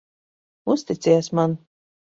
[0.75, 1.57] Uzticies man.